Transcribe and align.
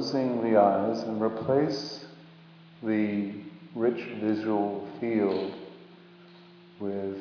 Closing 0.00 0.40
the 0.40 0.58
eyes 0.58 1.02
and 1.02 1.20
replace 1.20 2.06
the 2.82 3.34
rich 3.74 4.02
visual 4.18 4.88
field 4.98 5.52
with 6.80 7.18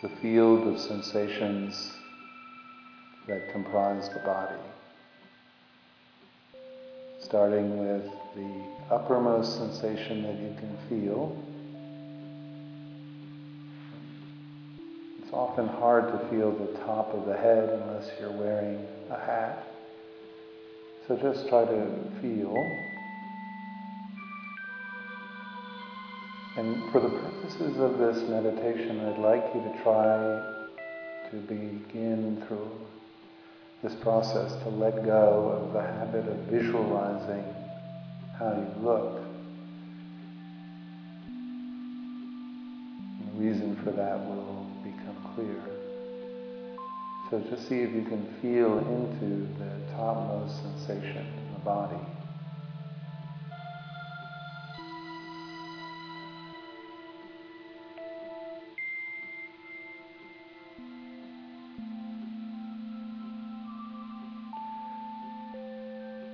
the 0.00 0.08
field 0.22 0.68
of 0.68 0.78
sensations 0.78 1.90
that 3.26 3.50
comprise 3.50 4.08
the 4.10 4.20
body. 4.20 4.54
Starting 7.18 7.80
with 7.80 8.08
the 8.36 8.94
uppermost 8.94 9.56
sensation 9.56 10.22
that 10.22 10.36
you 10.36 10.54
can 10.60 10.78
feel. 10.88 11.36
It's 15.20 15.32
often 15.32 15.66
hard 15.66 16.12
to 16.12 16.28
feel 16.28 16.52
the 16.52 16.78
top 16.84 17.12
of 17.12 17.26
the 17.26 17.36
head 17.36 17.70
unless 17.70 18.08
you're 18.20 18.30
wearing 18.30 18.86
a 19.10 19.18
hat. 19.18 19.66
So 21.06 21.16
just 21.16 21.48
try 21.48 21.64
to 21.64 21.86
feel. 22.20 22.54
And 26.56 26.92
for 26.92 27.00
the 27.00 27.08
purposes 27.08 27.78
of 27.78 27.98
this 27.98 28.28
meditation, 28.28 29.00
I'd 29.00 29.18
like 29.18 29.44
you 29.54 29.60
to 29.62 29.82
try 29.82 30.58
to 31.30 31.36
begin 31.48 32.44
through 32.46 32.70
this 33.82 33.94
process 34.02 34.52
to 34.62 34.68
let 34.68 35.04
go 35.04 35.62
of 35.62 35.72
the 35.72 35.80
habit 35.80 36.28
of 36.28 36.36
visualizing 36.50 37.44
how 38.38 38.52
you 38.52 38.84
look. 38.84 39.22
And 43.20 43.28
the 43.28 43.40
reason 43.40 43.76
for 43.82 43.92
that 43.92 44.18
will 44.18 44.66
become 44.84 45.16
clear. 45.34 45.69
So 47.30 47.38
just 47.48 47.68
see 47.68 47.76
if 47.76 47.94
you 47.94 48.02
can 48.02 48.26
feel 48.42 48.78
into 48.78 49.46
the 49.56 49.92
topmost 49.94 50.60
sensation 50.62 51.18
in 51.18 51.52
the 51.52 51.60
body. 51.60 51.94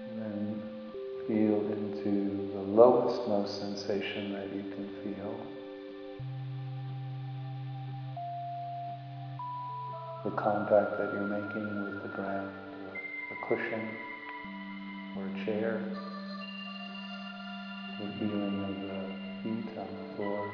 And 0.09 0.19
then 0.19 0.63
feel 1.27 1.61
into 1.73 2.53
the 2.55 2.63
lowest 2.63 3.29
most 3.29 3.61
sensation 3.61 4.33
that 4.33 4.51
you 4.51 4.65
can 4.75 4.89
feel. 5.05 5.66
The 10.27 10.33
contact 10.33 10.99
that 10.99 11.13
you're 11.13 11.23
making 11.23 11.85
with 11.85 12.03
the 12.03 12.09
ground, 12.09 12.51
or 12.83 12.99
a 13.31 13.47
cushion, 13.47 13.81
or 15.17 15.23
a 15.25 15.45
chair, 15.45 15.81
the 18.01 18.07
feeling 18.19 18.59
of 18.65 18.75
the 18.89 18.99
feet 19.45 19.79
on 19.79 19.87
the 19.87 20.17
floor. 20.17 20.51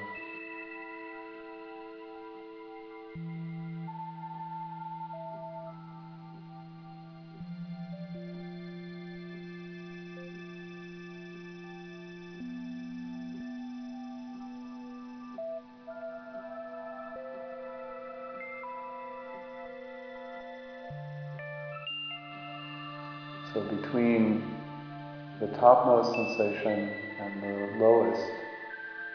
Topmost 25.63 26.11
sensation 26.17 26.91
and 27.21 27.41
the 27.41 27.79
lowest 27.79 28.33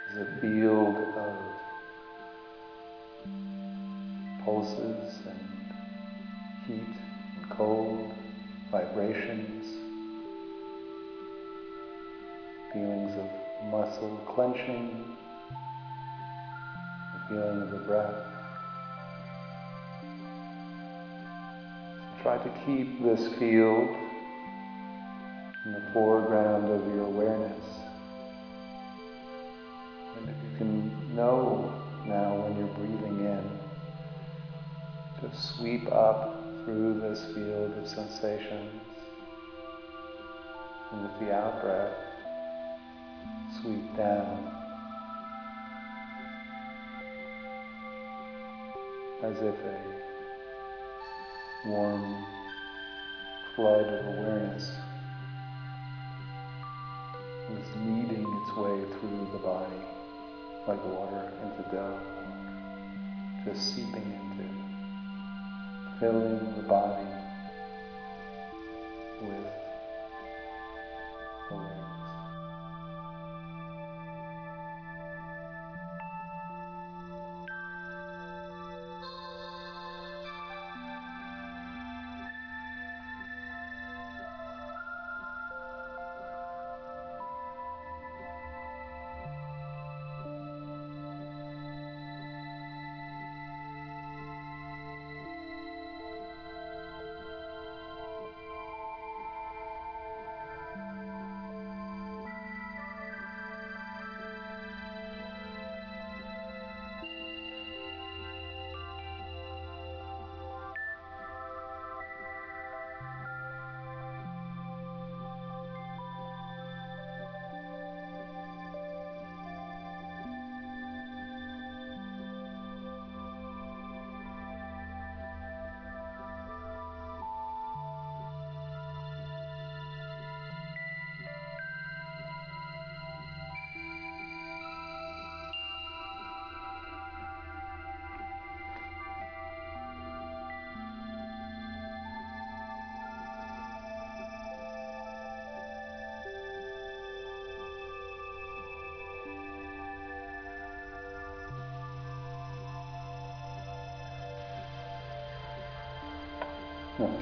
is 0.10 0.18
a 0.20 0.40
field 0.40 0.96
of 0.96 1.36
pulses 4.46 5.28
and 5.28 5.40
heat 6.66 6.96
and 7.36 7.50
cold, 7.50 8.14
vibrations, 8.72 9.66
feelings 12.72 13.14
of 13.18 13.30
muscle 13.70 14.18
clenching, 14.34 15.18
the 17.14 17.20
feeling 17.28 17.62
of 17.62 17.72
the 17.72 17.80
breath. 17.80 18.24
So 22.00 22.24
try 22.24 22.38
to 22.38 22.50
keep 22.66 23.04
this 23.04 23.36
field 23.38 24.07
in 25.68 25.74
the 25.74 25.82
foreground 25.92 26.70
of 26.70 26.96
your 26.96 27.04
awareness. 27.04 27.66
And 30.16 30.30
if 30.30 30.36
you 30.42 30.58
can 30.58 31.16
know 31.16 31.74
now 32.06 32.38
when 32.38 32.58
you're 32.58 32.74
breathing 32.76 33.20
in, 33.20 33.60
to 35.20 35.38
sweep 35.38 35.92
up 35.92 36.42
through 36.64 37.02
this 37.02 37.26
field 37.36 37.78
of 37.78 37.86
sensations. 37.86 38.82
And 40.94 41.02
with 41.04 41.20
the 41.20 41.36
out 41.36 41.62
breath, 41.62 41.94
sweep 43.62 43.98
down. 43.98 44.54
As 49.22 49.38
if 49.40 49.56
a 49.66 49.82
warm 51.66 52.24
flood 53.56 53.86
of 53.86 54.06
awareness 54.06 54.72
is 57.68 57.76
kneading 57.76 58.26
its 58.42 58.58
way 58.58 58.84
through 59.00 59.28
the 59.32 59.40
body 59.40 59.82
like 60.68 60.84
water 60.86 61.32
into 61.44 61.64
dough, 61.72 62.00
just 63.46 63.76
seeping 63.76 64.04
into, 64.04 64.50
filling 66.00 66.56
the 66.56 66.64
body 66.64 67.08
with 69.22 69.57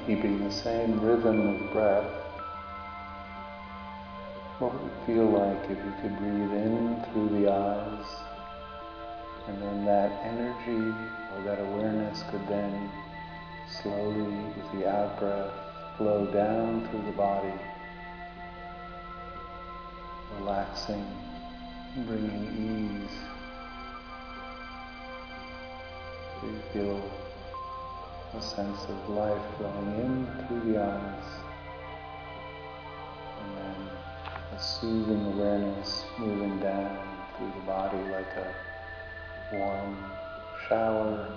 keeping 0.06 0.42
the 0.42 0.50
same 0.50 1.00
rhythm 1.00 1.40
of 1.40 1.72
breath, 1.72 2.10
what 4.58 4.72
would 4.72 4.90
it 4.90 5.06
feel 5.06 5.26
like 5.26 5.64
if 5.64 5.76
you 5.76 5.94
could 6.00 6.16
breathe 6.18 6.52
in 6.52 7.04
through 7.12 7.28
the 7.40 7.52
eyes 7.52 8.06
and 9.48 9.60
then 9.60 9.84
that 9.84 10.10
energy 10.24 10.96
or 11.34 11.42
that 11.44 11.60
awareness 11.60 12.22
could 12.30 12.46
then 12.48 12.90
slowly 13.82 14.22
with 14.56 14.80
the 14.80 14.88
out 14.88 15.18
breath 15.18 15.52
flow 15.98 16.24
down 16.32 16.88
through 16.88 17.02
the 17.02 17.12
body 17.12 17.52
relaxing, 20.38 21.04
bringing 22.06 23.02
ease. 23.02 23.18
So 26.40 26.46
you 26.46 26.60
feel 26.72 27.25
a 28.36 28.42
sense 28.42 28.84
of 28.84 29.08
life 29.14 29.42
flowing 29.56 29.94
in 29.98 30.46
through 30.46 30.72
the 30.72 30.78
eyes, 30.78 31.24
and 33.40 33.56
then 33.56 33.90
a 34.52 34.62
soothing 34.62 35.24
awareness 35.32 36.04
moving 36.18 36.58
down 36.60 36.98
through 37.36 37.52
the 37.54 37.66
body 37.66 37.98
like 38.12 38.36
a 38.36 38.54
warm 39.56 39.96
shower 40.68 41.32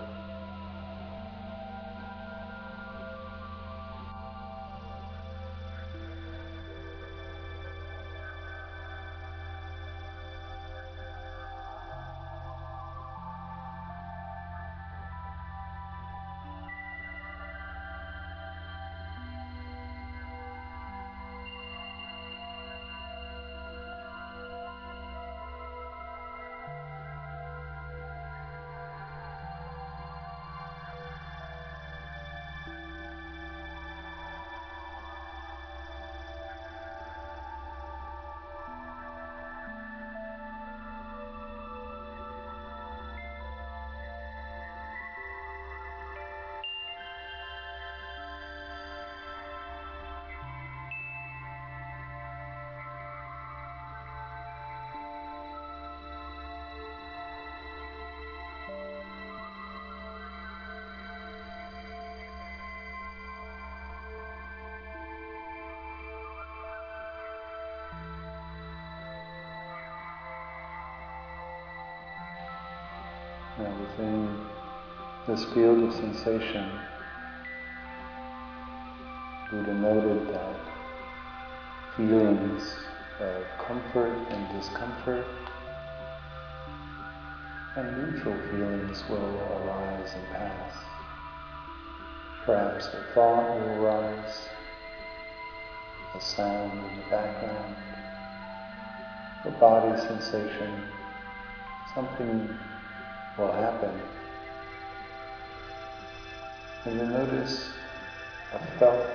Within 73.60 74.40
this 75.28 75.44
field 75.54 75.84
of 75.84 75.94
sensation, 75.94 76.72
Buddha 79.52 79.74
noted 79.74 80.34
that 80.34 80.56
feelings 81.98 82.74
of 83.20 83.44
comfort 83.58 84.16
and 84.30 84.58
discomfort 84.58 85.26
and 87.76 87.98
neutral 87.98 88.38
feelings 88.50 89.04
will 89.10 89.42
arise 89.66 90.14
and 90.16 90.26
pass. 90.28 90.74
Perhaps 92.46 92.88
a 92.88 93.04
thought 93.14 93.60
will 93.60 93.84
arise, 93.84 94.48
a 96.16 96.22
sound 96.22 96.72
in 96.72 96.96
the 96.96 97.10
background, 97.10 97.76
a 99.44 99.52
body 99.52 100.00
sensation, 100.00 100.82
something 101.94 102.58
will 103.40 103.52
happen. 103.54 103.92
And 106.86 107.00
you 107.00 107.06
notice 107.06 107.70
a 108.54 108.60
felt 108.78 109.08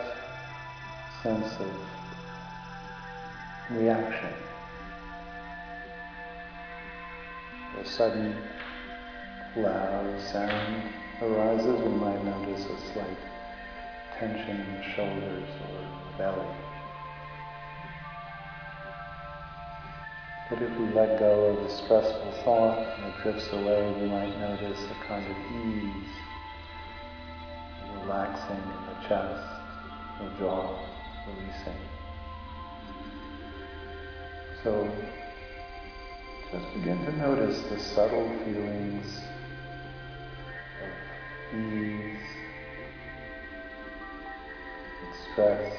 sense 1.22 1.52
of 1.60 1.70
reaction. 3.70 4.32
A 7.80 7.84
sudden 7.84 8.36
loud 9.56 10.20
sound 10.20 10.82
arises, 11.20 11.80
we 11.80 11.88
might 11.88 12.24
notice 12.24 12.64
a 12.66 12.92
slight 12.92 13.18
tension 14.18 14.60
in 14.60 14.74
the 14.76 14.82
shoulders 14.94 15.48
or 15.60 16.18
belly. 16.18 16.73
But 20.50 20.60
if 20.60 20.70
we 20.78 20.86
let 20.92 21.18
go 21.18 21.46
of 21.46 21.64
the 21.64 21.70
stressful 21.70 22.32
thought 22.44 22.78
and 22.78 23.06
it 23.06 23.14
drifts 23.22 23.50
away, 23.50 23.92
we 23.98 24.08
might 24.08 24.38
notice 24.38 24.78
a 24.84 25.06
kind 25.06 25.24
of 25.24 25.36
ease, 25.52 26.12
relaxing 28.02 28.56
in 28.56 28.86
the 28.86 29.08
chest, 29.08 29.48
the 30.20 30.28
jaw 30.38 30.78
releasing. 31.26 31.80
So 34.62 34.90
just 36.52 36.74
begin 36.74 37.04
to 37.06 37.12
notice 37.16 37.62
the 37.70 37.78
subtle 37.78 38.28
feelings 38.44 39.20
of 40.82 41.58
ease, 41.58 42.26
and 45.02 45.14
stress, 45.32 45.74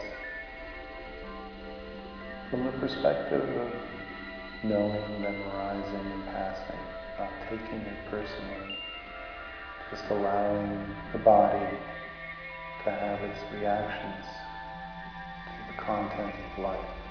from 2.50 2.65
the 2.65 2.71
perspective 2.71 3.47
of 3.57 3.94
knowing 4.69 5.21
memorizing, 5.21 6.12
and 6.12 6.25
passing, 6.27 6.79
not 7.19 7.31
taking 7.50 7.79
it 7.81 7.97
personally, 8.09 8.67
just 9.91 10.03
allowing 10.09 10.95
the 11.12 11.19
body 11.19 11.77
to 12.83 12.91
have 12.91 13.21
its 13.21 13.39
reactions 13.53 14.25
to 15.45 15.73
the 15.73 15.81
content 15.81 16.33
of 16.33 16.63
life. 16.63 17.04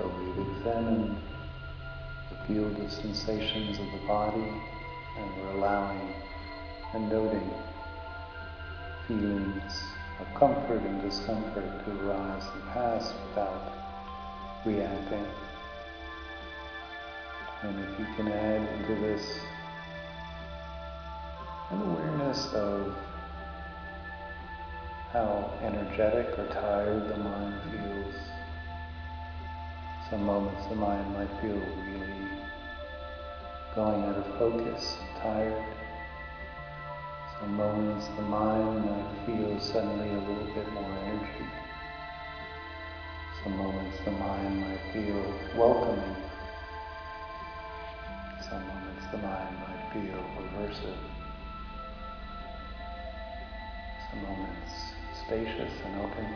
So 0.00 0.10
we've 0.18 0.48
examined 0.56 1.14
the 2.30 2.46
field 2.46 2.74
of 2.78 2.90
sensations 2.90 3.78
of 3.78 3.84
the 3.92 4.06
body 4.06 4.50
and 5.18 5.36
we're 5.36 5.58
allowing 5.58 6.14
and 6.94 7.10
noting 7.10 7.50
feelings 9.06 9.82
of 10.18 10.26
comfort 10.38 10.80
and 10.80 11.02
discomfort 11.02 11.84
to 11.84 12.08
arise 12.08 12.44
and 12.54 12.62
pass 12.72 13.12
without 13.28 13.72
reacting. 14.64 15.26
And 17.62 17.78
if 17.80 17.98
you 17.98 18.06
can 18.16 18.28
add 18.28 18.80
into 18.80 18.94
this 19.02 19.38
an 21.72 21.82
awareness 21.82 22.50
of 22.54 22.96
how 25.12 25.52
energetic 25.60 26.38
or 26.38 26.46
tired 26.46 27.06
the 27.06 27.18
mind 27.18 27.54
feels. 27.70 28.29
Some 30.10 30.24
moments 30.24 30.66
the 30.66 30.74
mind 30.74 31.14
might 31.14 31.30
feel 31.40 31.54
really 31.54 32.28
going 33.76 34.02
out 34.02 34.16
of 34.16 34.26
focus, 34.40 34.96
tired. 35.22 35.64
Some 37.38 37.54
moments 37.54 38.08
the 38.16 38.22
mind 38.22 38.86
might 38.86 39.06
feel 39.24 39.60
suddenly 39.60 40.08
a 40.08 40.18
little 40.18 40.52
bit 40.52 40.68
more 40.72 40.98
energy. 41.04 41.46
Some 43.44 43.56
moments 43.56 43.98
the 44.04 44.10
mind 44.10 44.60
might 44.60 44.80
feel 44.92 45.22
welcoming. 45.56 46.16
Some 48.50 48.66
moments 48.66 49.04
the 49.12 49.18
mind 49.18 49.56
might 49.60 49.92
feel 49.92 50.24
aversive. 50.40 50.98
Some 54.10 54.22
moments 54.24 54.72
spacious 55.24 55.72
and 55.84 56.00
open. 56.00 56.26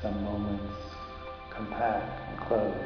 Some 0.00 0.24
moments 0.24 0.95
compact 1.56 2.20
and 2.28 2.40
closed. 2.40 2.76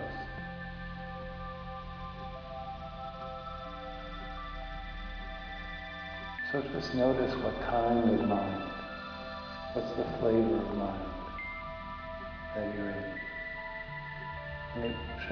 So 6.53 6.63
just 6.73 6.95
notice 6.95 7.35
what 7.43 7.61
kind 7.63 8.11
of 8.11 8.29
mind, 8.29 8.63
what's 9.73 9.91
the 9.93 10.05
flavor 10.19 10.57
of 10.57 10.77
mind 10.77 11.03
that 12.55 12.75
you're 12.75 12.91
in. 12.91 13.05
And 14.77 14.85
it 14.85 14.97
will 14.97 15.31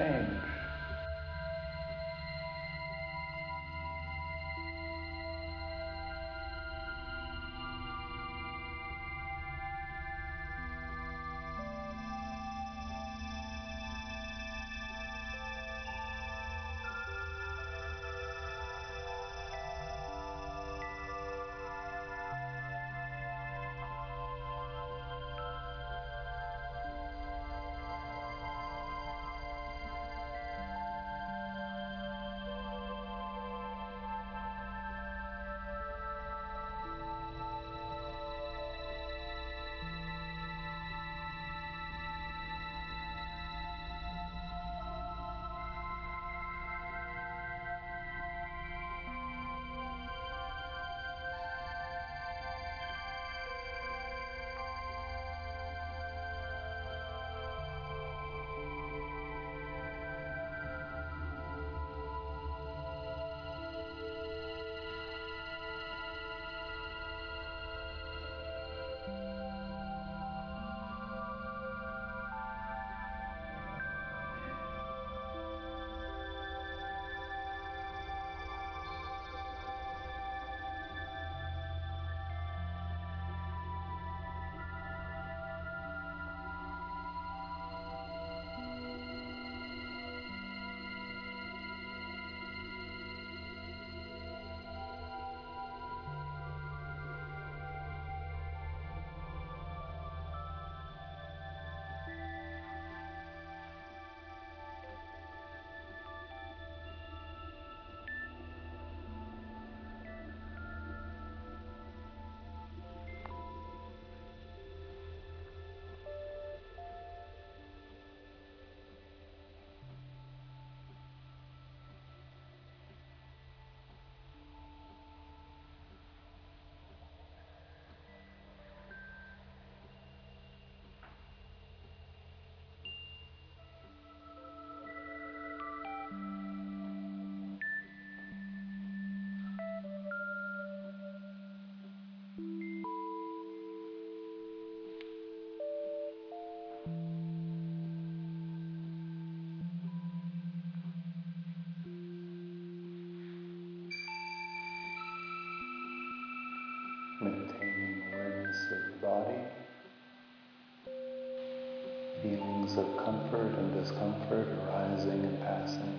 of 162.77 162.97
comfort 162.97 163.53
and 163.57 163.73
discomfort 163.73 164.47
arising 164.67 165.23
and 165.23 165.39
passing, 165.41 165.93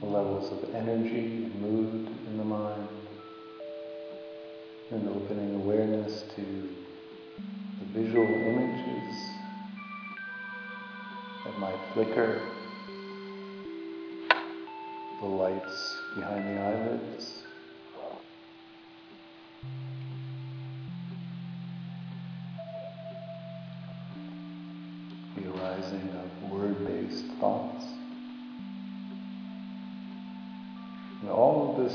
the 0.00 0.06
levels 0.06 0.52
of 0.52 0.74
energy 0.74 1.44
and 1.44 1.60
mood 1.60 2.08
in 2.26 2.36
the 2.36 2.44
mind, 2.44 2.88
and 4.90 5.08
opening 5.08 5.54
awareness 5.54 6.24
to 6.34 6.68
the 7.80 8.00
visual 8.00 8.26
images 8.26 9.16
that 11.44 11.58
might 11.58 11.78
flicker, 11.94 12.40
the 15.20 15.26
lights 15.26 15.96
behind 16.14 16.44
the 16.46 16.60
eyelids. 16.60 17.45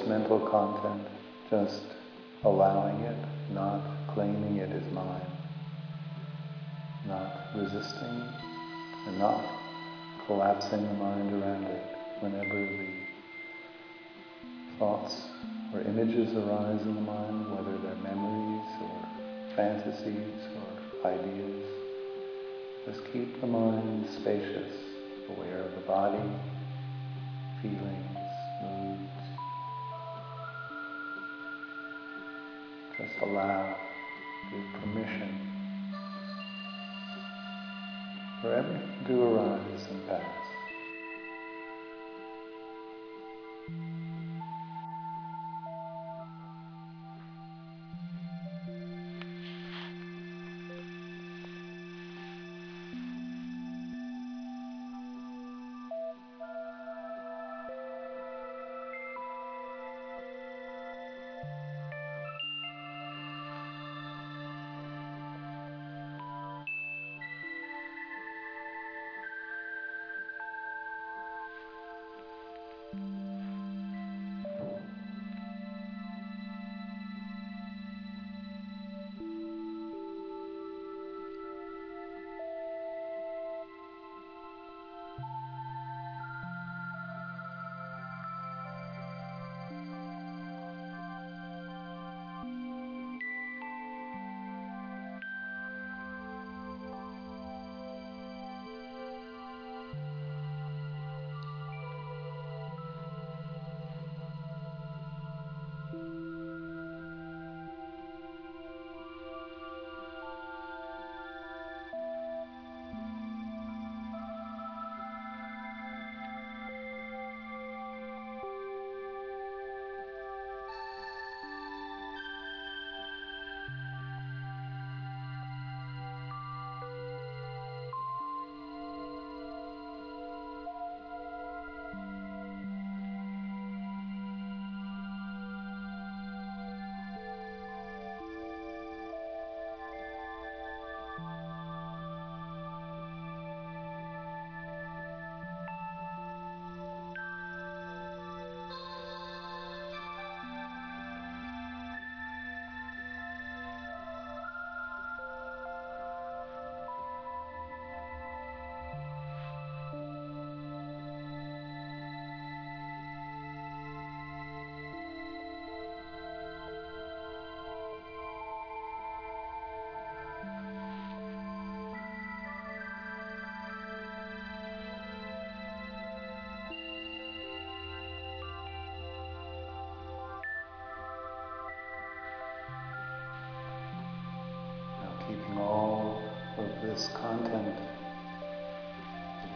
Mental 0.07 0.39
content, 0.39 1.07
just 1.49 1.83
allowing 2.43 2.99
it, 3.01 3.17
not 3.53 3.81
claiming 4.13 4.57
it 4.57 4.71
is 4.71 4.93
mine, 4.93 5.21
not 7.07 7.47
resisting, 7.55 8.23
and 9.07 9.19
not 9.19 9.43
collapsing 10.25 10.81
the 10.87 10.93
mind 10.93 11.33
around 11.33 11.63
it 11.65 11.97
whenever 12.19 12.55
the 12.55 12.87
thoughts 14.77 15.15
or 15.73 15.81
images 15.81 16.35
arise 16.35 16.81
in 16.81 16.95
the 16.95 17.01
mind, 17.01 17.51
whether 17.51 17.77
they're 17.79 17.95
memories 18.03 18.67
or 18.81 19.55
fantasies 19.55 20.41
or 20.55 21.09
ideas. 21.09 21.65
Just 22.85 23.01
keep 23.13 23.39
the 23.41 23.47
mind 23.47 24.07
spacious, 24.09 24.73
aware 25.29 25.59
of 25.59 25.75
the 25.75 25.81
body, 25.81 26.17
feelings, 27.61 28.10
Just 33.01 33.19
allow, 33.21 33.77
give 34.51 34.73
permission 34.79 35.35
for 38.41 38.53
everything 38.53 39.05
to 39.07 39.23
arise 39.23 39.87
and 39.89 40.07
pass. 40.07 40.40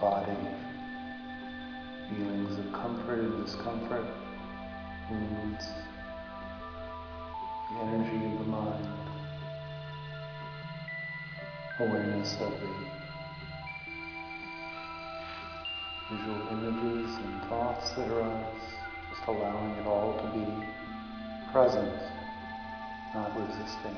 Body, 0.06 0.38
feelings 2.08 2.60
of 2.60 2.72
comfort 2.74 3.22
and 3.22 3.44
discomfort, 3.44 4.06
moods, 5.10 5.66
the 7.72 7.80
energy 7.80 8.26
of 8.28 8.38
the 8.38 8.46
mind, 8.46 8.88
awareness 11.80 12.34
of 12.34 12.52
the 12.52 12.70
visual 16.12 16.42
images 16.52 17.16
and 17.16 17.42
thoughts 17.50 17.90
that 17.94 18.08
arise, 18.08 18.62
just 19.10 19.28
allowing 19.28 19.72
it 19.72 19.88
all 19.88 20.14
to 20.22 20.28
be 20.38 20.46
present, 21.52 22.00
not 23.16 23.36
resisting. 23.36 23.98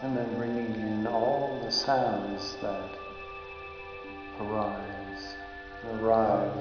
And 0.00 0.16
then 0.16 0.34
bringing 0.38 0.74
in 0.76 1.06
all 1.06 1.60
the 1.62 1.70
sounds 1.70 2.56
that 2.62 3.01
arrive 5.90 6.52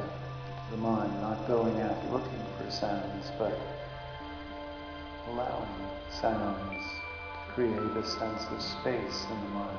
the 0.72 0.78
mind, 0.78 1.12
not 1.22 1.48
going 1.48 1.80
out 1.82 2.12
looking 2.12 2.40
for 2.58 2.72
sounds, 2.72 3.32
but 3.38 3.60
allowing 5.28 5.68
sounds 6.10 6.84
to 7.34 7.54
create 7.54 7.74
a 7.74 8.08
sense 8.08 8.44
of 8.50 8.62
space 8.62 9.26
in 9.30 9.42
the 9.42 9.50
mind. 9.50 9.78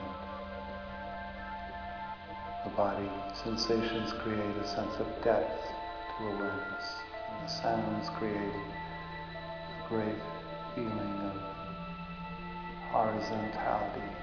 The 2.65 2.71
body 2.71 3.11
sensations 3.43 4.13
create 4.23 4.57
a 4.57 4.69
sense 4.69 4.95
of 5.01 5.07
depth 5.25 5.67
to 6.19 6.25
awareness, 6.25 6.87
and 7.31 7.49
the 7.49 7.53
sounds 7.53 8.09
create 8.11 8.37
a 8.37 9.89
great 9.89 10.23
feeling 10.75 11.21
of 11.25 11.37
horizontality. 12.93 14.22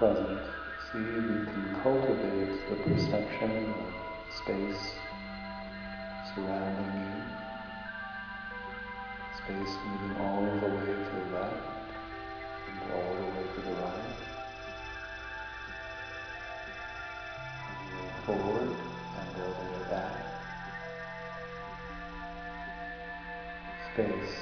Present, 0.00 0.40
see 0.90 0.98
you 0.98 1.44
can 1.44 1.78
cultivate 1.82 2.70
the 2.70 2.76
perception 2.88 3.52
of 3.68 3.92
space 4.34 4.84
surrounding 6.34 6.92
you, 6.96 7.12
space 9.36 9.74
moving 9.84 10.16
all 10.22 10.40
the 10.40 10.68
way 10.68 10.86
to 10.86 11.04
the 11.04 11.24
left 11.36 11.68
and 12.66 12.92
all 12.94 13.12
the 13.12 13.26
way 13.28 13.44
to 13.54 13.60
the 13.60 13.74
right, 13.74 14.16
forward 18.24 18.70
and 19.18 19.30
all 19.36 19.52
the 19.52 19.66
way 19.70 19.84
back. 19.90 20.16
Space 23.92 24.34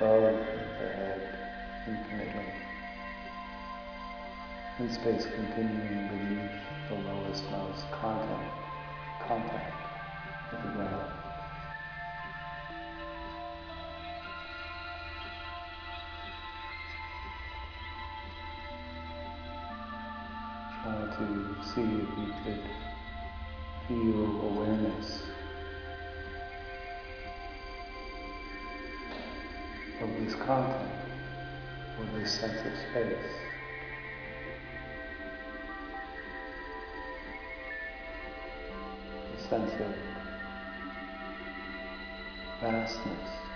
above 0.00 0.34
the 0.80 0.88
head 0.88 1.27
And 4.78 4.92
space 4.92 5.26
continuing 5.34 6.06
beneath 6.06 6.52
the 6.88 6.94
lowest 6.94 7.42
most 7.50 7.90
contact, 7.90 8.54
contact 9.26 9.74
with 10.52 10.62
the 10.62 10.68
ground. 10.68 11.12
Try 20.84 20.94
to 21.16 21.26
see 21.74 21.82
if 21.82 22.08
you 22.16 22.32
could 22.44 22.62
feel 23.88 24.22
awareness 24.48 25.22
of 30.00 30.24
this 30.24 30.34
contact 30.36 30.88
or 31.98 32.20
this 32.20 32.30
sense 32.30 32.60
of 32.60 32.72
space. 32.90 33.47
A 39.48 39.50
sense 39.50 39.72
of 39.80 39.94
vastness. 42.60 43.47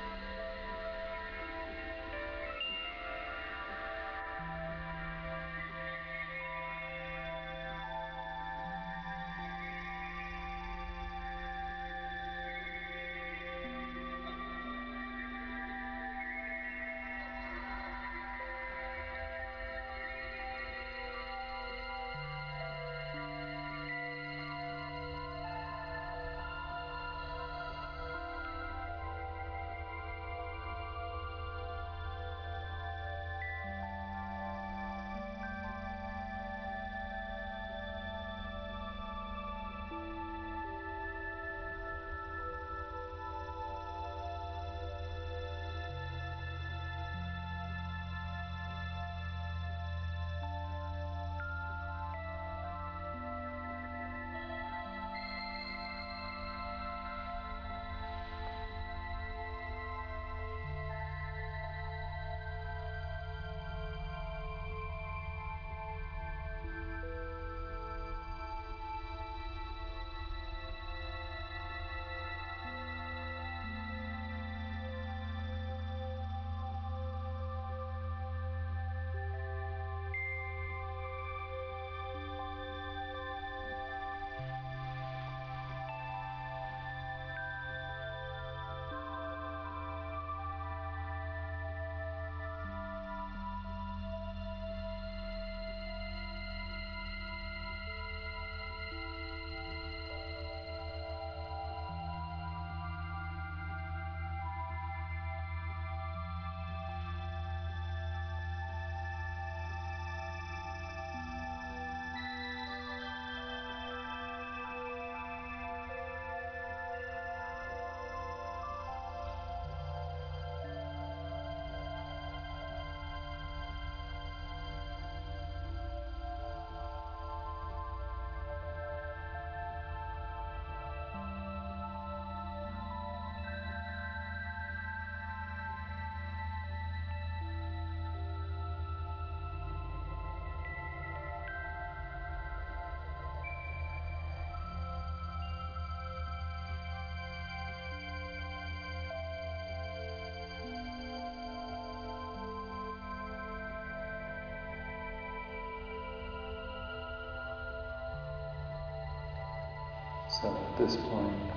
So 160.43 160.49
at 160.49 160.77
this 160.77 160.97
point, 160.97 161.53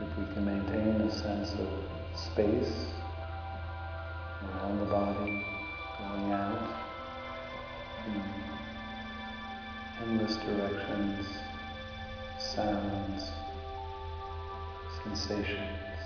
if 0.00 0.16
we 0.16 0.32
can 0.32 0.44
maintain 0.44 1.00
a 1.00 1.10
sense 1.10 1.54
of 1.54 1.68
space 2.16 2.86
around 4.44 4.78
the 4.78 4.84
body, 4.84 5.44
going 5.98 6.30
out 6.30 6.68
in 8.06 8.22
endless 10.02 10.36
directions, 10.36 11.26
sounds, 12.38 13.32
sensations. 15.02 15.98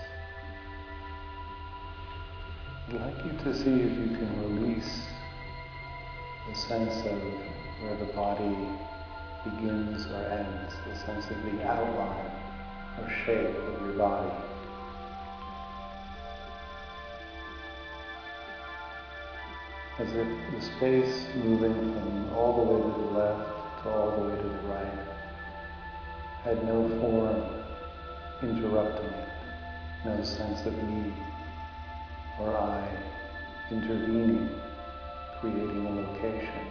I'd 2.89 2.95
like 2.95 3.25
you 3.27 3.33
to 3.45 3.55
see 3.55 3.69
if 3.69 3.93
you 3.99 4.17
can 4.17 4.57
release 4.57 5.03
the 6.49 6.55
sense 6.55 6.97
of 7.05 7.21
where 7.83 7.97
the 7.99 8.11
body 8.15 8.57
begins 9.57 10.07
or 10.07 10.25
ends, 10.27 10.75
the 10.87 10.97
sense 11.07 11.31
of 11.31 11.43
the 11.45 11.65
outline 11.67 12.31
or 12.99 13.11
shape 13.25 13.57
of 13.57 13.87
your 13.87 13.95
body. 13.95 14.31
As 19.99 20.09
if 20.15 20.29
the 20.53 20.63
space 20.77 21.27
moving 21.37 21.75
from 21.75 22.35
all 22.35 22.57
the 22.57 22.73
way 22.73 22.81
to 22.81 23.01
the 23.01 23.19
left 23.19 23.83
to 23.83 23.91
all 23.91 24.11
the 24.13 24.29
way 24.29 24.37
to 24.37 24.43
the 24.43 24.69
right 24.69 25.07
had 26.45 26.65
no 26.65 26.89
form 27.01 27.43
interrupting 28.43 29.11
it, 29.11 29.29
no 30.07 30.25
sense 30.25 30.65
of 30.65 30.75
me 30.85 31.13
or 32.41 32.57
I 32.57 32.89
intervening, 33.71 34.49
creating 35.41 35.87
a 35.87 35.91
location. 35.91 36.67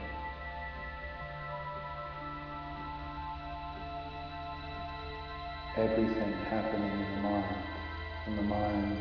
Everything 5.77 6.33
happening 6.49 6.91
in 6.91 7.15
the 7.15 7.21
mind, 7.21 7.55
and 8.27 8.37
the 8.37 8.43
mind 8.43 8.97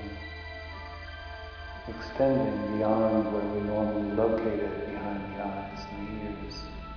extending 1.88 2.76
beyond 2.76 3.32
where 3.32 3.42
we 3.54 3.60
normally 3.60 4.14
locate 4.14 4.60
it 4.60 4.90
behind 4.90 5.34
the 5.34 5.42
eyes 5.42 5.86
and 5.92 6.08
the 6.08 6.46
ears. 6.46 6.87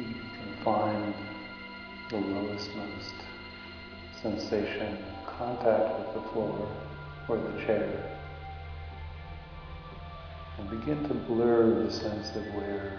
You 0.00 0.14
can 0.14 0.64
find 0.64 1.14
the 2.08 2.16
lowest 2.16 2.70
most 2.74 3.14
sensation, 4.22 4.98
contact 5.26 5.98
with 5.98 6.14
the 6.14 6.30
floor 6.30 6.68
or 7.28 7.36
the 7.36 7.66
chair. 7.66 8.18
And 10.58 10.70
begin 10.70 11.06
to 11.08 11.14
blur 11.14 11.84
the 11.84 11.92
sense 11.92 12.34
of 12.34 12.44
where 12.54 12.98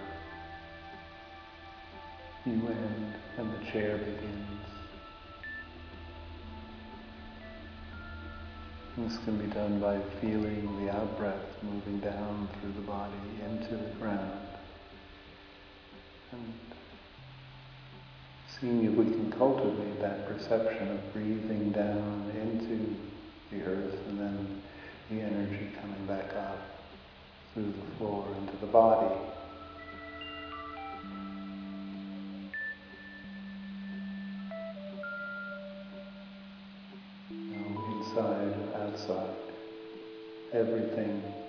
you 2.45 2.53
end 2.53 3.13
and 3.37 3.53
the 3.53 3.71
chair 3.71 3.97
begins. 3.97 4.47
This 8.97 9.17
can 9.25 9.37
be 9.37 9.47
done 9.53 9.79
by 9.79 9.99
feeling 10.19 10.85
the 10.85 10.91
out-breath 10.91 11.63
moving 11.63 11.99
down 11.99 12.47
through 12.59 12.73
the 12.73 12.81
body 12.81 13.13
into 13.45 13.75
the 13.75 13.89
ground. 13.99 14.47
And 16.31 16.53
seeing 18.61 18.85
if 18.85 18.91
we 18.91 19.05
can 19.05 19.31
cultivate 19.31 19.99
that 19.99 20.27
perception 20.27 20.87
of 20.89 21.13
breathing 21.13 21.71
down 21.71 22.31
into 22.39 22.95
the 23.49 23.63
earth 23.65 23.97
and 24.07 24.19
then 24.19 24.61
the 25.09 25.19
energy 25.19 25.69
coming 25.81 26.05
back 26.05 26.31
up 26.35 26.59
through 27.53 27.71
the 27.71 27.97
floor 27.97 28.27
into 28.39 28.55
the 28.57 28.67
body. 28.67 29.15
Now 37.31 37.83
inside 37.95 38.53
outside, 38.75 39.35
everything 40.53 41.40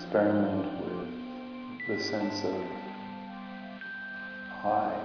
experiment 0.00 0.66
with 0.82 1.86
the 1.86 2.02
sense 2.02 2.42
of 2.42 2.54
I, 4.64 4.98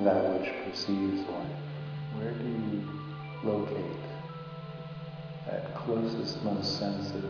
that 0.00 0.30
which 0.30 0.52
perceives 0.64 1.26
life? 1.26 1.46
Where 2.16 2.32
do 2.32 2.44
you 2.44 2.86
locate 3.44 4.02
that 5.46 5.74
closest, 5.74 6.42
most 6.44 6.78
sense 6.78 7.14
of 7.14 7.24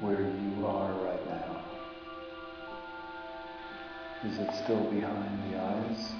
where 0.00 0.20
you 0.20 0.66
are 0.66 0.92
right 1.04 1.26
now? 1.28 1.62
Is 4.24 4.38
it 4.38 4.50
still 4.64 4.82
behind 4.90 5.52
the 5.52 5.60
eyes? 5.60 6.12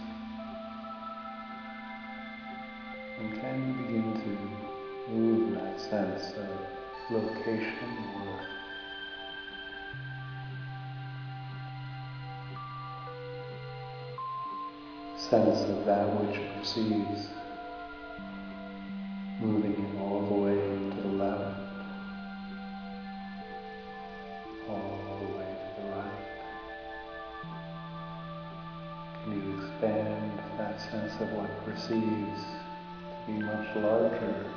And 3.18 3.40
can 3.40 3.66
you 3.66 3.72
begin 3.87 4.14
to 4.22 5.11
move 5.12 5.55
that 5.57 5.81
sense 5.81 6.33
of 6.37 6.75
location 7.10 8.06
sense 15.30 15.68
of 15.68 15.84
that 15.86 16.06
which 16.20 16.40
perceives, 16.56 17.26
moving 19.40 19.72
it 19.72 20.00
all 20.00 20.20
the 20.20 20.34
way 20.34 20.54
to 20.54 21.02
the 21.02 21.08
left, 21.08 21.58
all 24.68 25.18
the 25.18 25.26
way 25.36 25.50
to 25.50 25.82
the 25.82 25.88
right. 25.96 26.22
Can 29.24 29.32
you 29.32 29.58
expand 29.58 30.38
that 30.58 30.80
sense 30.80 31.14
of 31.20 31.32
what 31.32 31.50
perceives 31.64 32.42
to 33.10 33.26
be 33.26 33.32
much 33.32 33.76
larger? 33.76 34.55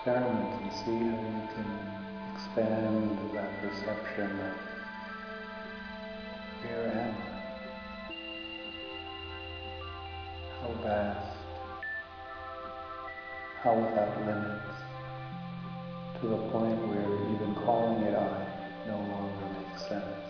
Experiment 0.00 0.62
and 0.62 0.72
see 0.72 0.98
how 0.98 1.18
you 1.18 1.44
can 1.54 1.70
expand 2.34 3.18
that 3.34 3.50
perception 3.60 4.30
of 4.40 4.54
where 6.62 6.86
am 6.88 7.14
I? 7.16 7.30
How 10.60 10.70
vast, 10.82 11.36
how 13.62 13.74
without 13.74 14.14
limits, 14.20 14.89
to 16.20 16.26
the 16.26 16.36
point 16.52 16.76
where 16.88 17.32
even 17.32 17.54
calling 17.54 18.02
it 18.02 18.14
I 18.14 18.46
no 18.86 18.96
longer 18.98 19.46
makes 19.58 19.88
sense. 19.88 20.29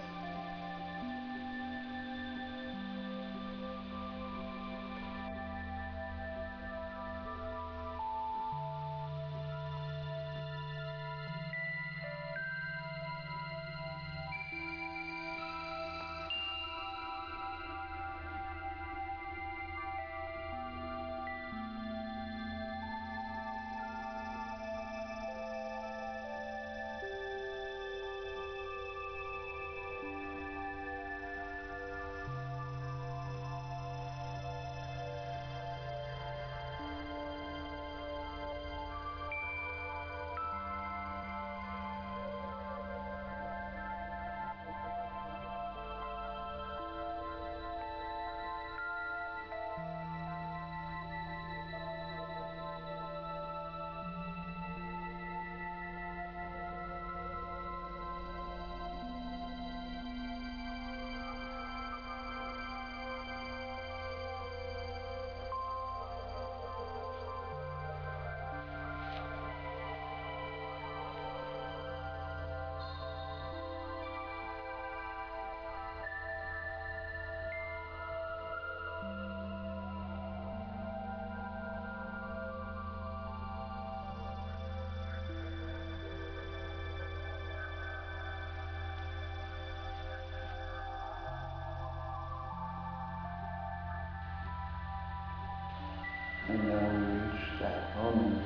And 96.50 96.68
now 96.68 96.88
we 96.90 96.98
reach 96.98 97.46
that 97.60 97.96
moment 97.96 98.42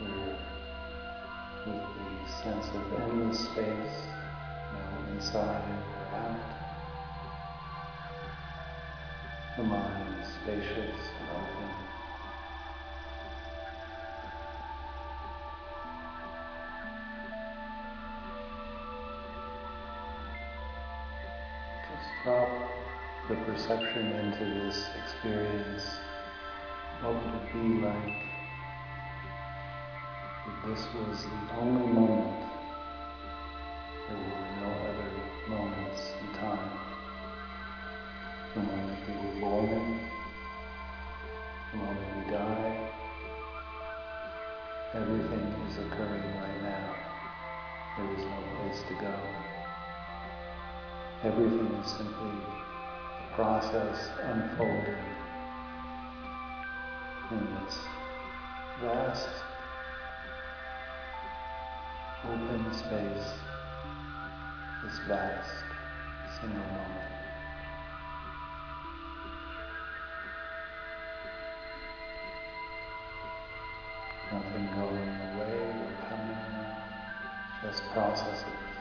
where, 0.00 0.36
with 1.66 1.84
the 1.98 2.32
sense 2.42 2.66
of 2.74 2.82
endless 3.02 3.40
space, 3.40 4.06
now 4.72 5.12
inside 5.12 5.68
or 5.68 6.16
out, 6.16 6.40
the 9.58 9.64
mind 9.64 10.22
is 10.22 10.28
spacious 10.28 11.00
and 11.20 11.28
open. 11.28 11.91
Perception 23.62 24.06
into 24.06 24.44
this 24.44 24.86
experience. 25.04 25.84
What 27.00 27.14
would 27.14 27.34
it 27.34 27.52
be 27.52 27.86
like 27.86 28.16
if 30.48 30.56
this 30.66 30.86
was 30.94 31.22
the 31.22 31.54
only 31.60 31.92
moment? 31.92 32.48
There 34.08 34.18
were 34.18 34.50
no 34.60 34.70
other 34.88 35.10
moments 35.48 36.00
in 36.20 36.38
time. 36.38 36.70
The 38.54 38.60
moment 38.62 38.98
we 39.06 39.14
were 39.14 39.40
born, 39.40 40.00
the 41.70 41.78
moment 41.78 42.16
we 42.16 42.32
die, 42.32 42.90
everything 44.94 45.54
is 45.68 45.78
occurring 45.78 46.34
right 46.40 46.62
now. 46.62 46.96
There 47.96 48.12
is 48.12 48.24
no 48.24 48.38
place 48.58 48.82
to 48.88 48.94
go. 48.94 49.14
Everything 51.22 51.66
is 51.80 51.90
simply 51.92 52.71
process 53.34 54.10
unfolding 54.24 54.94
in 57.30 57.48
this 57.64 57.78
vast 58.82 59.28
open 62.24 62.74
space, 62.74 63.32
this 64.84 64.98
vast 65.08 65.64
single 66.40 66.58
moment. 66.58 67.08
Nothing 74.30 74.66
going 74.76 75.08
away 75.32 75.58
or 75.80 75.92
coming, 76.08 76.36
just 77.62 77.82
processes. 77.92 78.71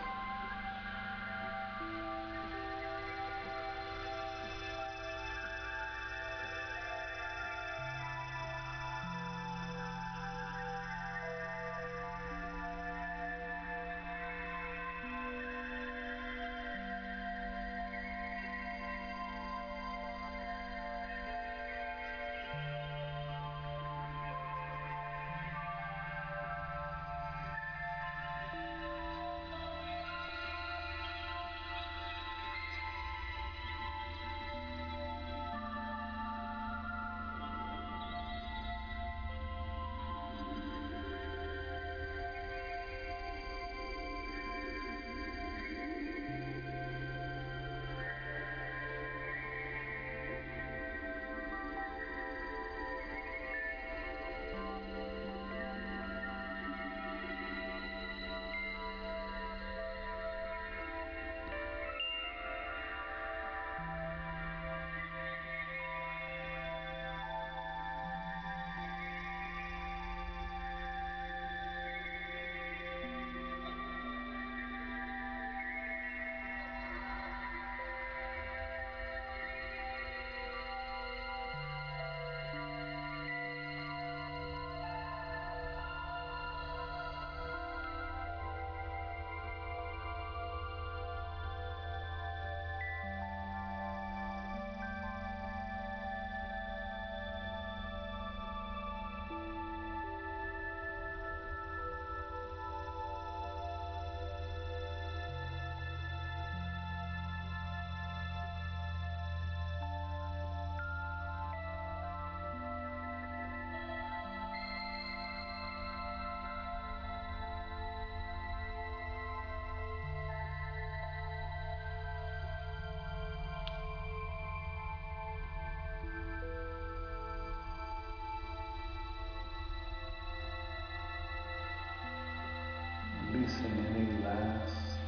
Releasing 133.41 133.85
any 133.95 134.23
last 134.23 134.99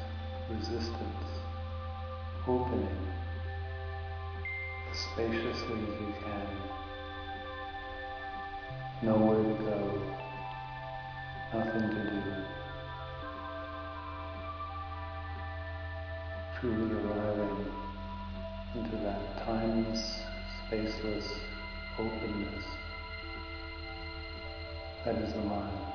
resistance, 0.49 1.29
opening 2.47 3.07
as 4.91 4.97
spaciously 4.97 5.79
as 5.81 5.99
you 5.99 6.13
can. 6.23 6.47
Nowhere 9.03 9.43
to 9.43 9.63
go, 9.63 9.77
nothing 11.53 11.89
to 11.89 12.03
do. 12.09 12.21
Truly 16.59 16.93
arriving 16.93 17.65
into 18.75 18.95
that 18.97 19.45
timeless, 19.45 20.21
spaceless 20.71 21.27
openness 21.99 22.65
that 25.05 25.15
is 25.15 25.34
the 25.34 25.39
mind. 25.41 25.92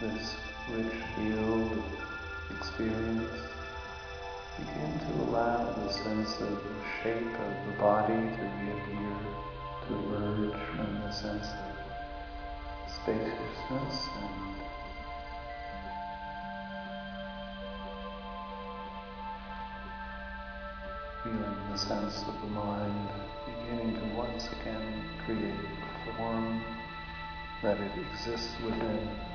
This 0.00 0.34
rich 0.72 0.94
field 1.14 1.72
of 1.72 2.56
experience. 2.56 3.38
Begin 4.58 4.98
to 4.98 5.30
allow 5.30 5.72
the 5.72 5.92
sense 5.92 6.40
of 6.40 6.48
the 6.48 6.76
shape 7.02 7.16
of 7.16 7.66
the 7.66 7.72
body 7.78 8.14
to 8.14 8.42
reappear, 8.60 9.16
to 9.86 9.94
emerge 9.94 10.58
from 10.70 11.00
the 11.02 11.10
sense 11.12 11.48
of 11.48 12.92
spaciousness 12.94 14.08
and 14.22 14.54
feeling 21.22 21.56
the 21.72 21.78
sense 21.78 22.22
of 22.22 22.40
the 22.40 22.48
mind 22.48 23.08
beginning 23.44 23.94
to 23.96 24.16
once 24.16 24.48
again 24.60 25.04
create 25.26 25.54
form 26.16 26.62
that 27.62 27.78
it 27.78 27.92
exists 27.98 28.54
within. 28.64 29.29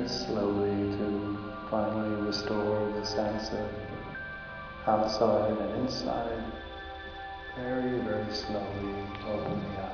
Very 0.00 0.08
slowly 0.08 0.96
to 0.96 1.38
finally 1.70 2.26
restore 2.26 2.90
the 2.92 3.04
sense 3.04 3.50
of 3.50 3.68
outside 4.86 5.50
and 5.58 5.82
inside. 5.82 6.42
Very, 7.56 7.98
very 7.98 8.32
slowly 8.32 8.94
open 9.28 9.60
the 9.60 9.82
eyes. 9.82 9.89